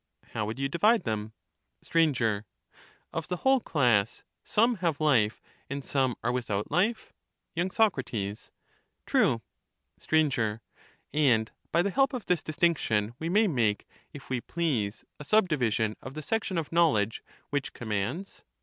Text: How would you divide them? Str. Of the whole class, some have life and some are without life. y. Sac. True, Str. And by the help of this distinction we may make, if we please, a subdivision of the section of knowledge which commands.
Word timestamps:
How 0.29 0.47
would 0.47 0.57
you 0.57 0.67
divide 0.67 1.03
them? 1.03 1.33
Str. 1.83 1.99
Of 3.13 3.27
the 3.27 3.35
whole 3.37 3.59
class, 3.59 4.23
some 4.43 4.77
have 4.77 4.99
life 4.99 5.39
and 5.69 5.85
some 5.85 6.15
are 6.23 6.31
without 6.31 6.71
life. 6.71 7.13
y. 7.55 7.67
Sac. 7.71 7.93
True, 9.05 9.41
Str. 9.99 10.15
And 11.13 11.51
by 11.71 11.83
the 11.83 11.91
help 11.91 12.13
of 12.13 12.25
this 12.25 12.41
distinction 12.41 13.13
we 13.19 13.29
may 13.29 13.45
make, 13.45 13.85
if 14.11 14.27
we 14.31 14.41
please, 14.41 15.05
a 15.19 15.23
subdivision 15.23 15.95
of 16.01 16.15
the 16.15 16.23
section 16.23 16.57
of 16.57 16.71
knowledge 16.71 17.23
which 17.51 17.71
commands. 17.73 18.43